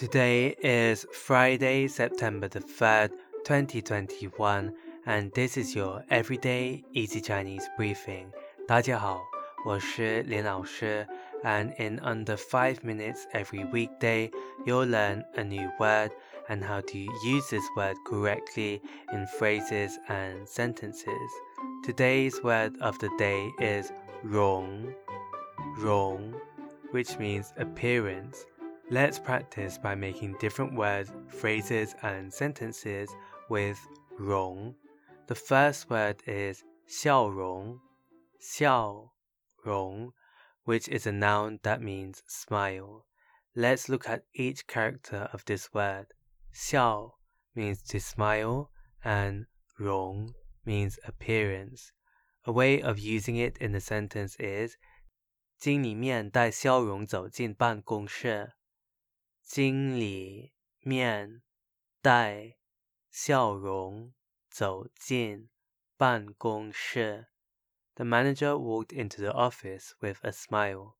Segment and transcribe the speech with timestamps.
[0.00, 3.10] Today is Friday, September the 3rd,
[3.44, 4.72] 2021,
[5.06, 8.26] and this is your everyday easy Chinese briefing.
[8.66, 9.22] 大家好，
[9.64, 11.06] 我是林老师,
[11.42, 14.30] and in under 5 minutes every weekday,
[14.64, 16.10] you'll learn a new word
[16.48, 18.80] and how to use this word correctly
[19.12, 21.30] in phrases and sentences.
[21.84, 24.92] Today's word of the day is rong,
[25.78, 26.34] rong,
[26.90, 28.44] which means appearance.
[28.90, 33.10] Let's practice by making different words, phrases, and sentences
[33.48, 33.78] with
[34.16, 34.76] rong.
[35.26, 37.80] The first word is 笑容,
[38.40, 39.10] 笑
[39.64, 40.12] 容,
[40.64, 43.06] which is a noun that means smile.
[43.56, 46.06] Let's look at each character of this word.
[46.52, 47.14] 笑
[47.56, 48.70] means to smile
[49.02, 49.46] and
[49.80, 51.90] 容 means appearance.
[52.44, 54.76] A way of using it in a sentence is
[55.58, 58.52] 经理面带笑容走进办公室。
[59.50, 61.42] 经理面
[62.00, 62.56] 带
[63.10, 64.12] 笑容
[64.48, 65.48] 走进
[65.96, 67.28] 办公室。
[67.94, 70.96] The manager walked into the office with a smile.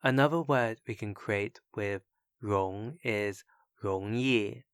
[0.00, 2.02] Another word we can create with
[2.38, 3.44] 容 is
[3.76, 4.64] 容易.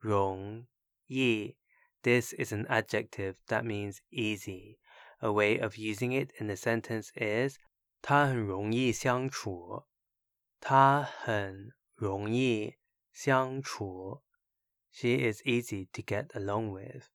[0.00, 0.66] 容
[1.06, 1.56] 易.
[2.02, 4.78] This is an adjective that means easy.
[5.18, 7.58] A way of using it in a sentence is
[8.02, 9.86] 他很容易相处。
[10.60, 12.76] 他很 容易
[13.12, 14.22] 相处.
[14.90, 17.08] She is easy to get along with.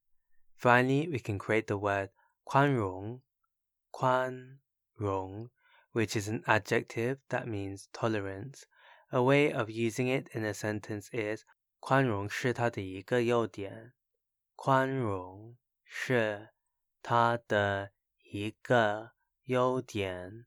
[0.57, 2.09] Finally, we can create the word
[2.43, 3.21] 宽容,
[3.91, 4.59] 宽
[4.95, 5.49] 容,
[5.91, 8.63] which is an adjective that means tolerance.
[9.11, 11.43] A way of using it in a sentence is
[11.79, 13.93] 宽容是他的一个优点。
[14.55, 16.49] 宽容是
[17.01, 17.91] 他的
[18.23, 19.11] 一个
[19.43, 20.45] 优点。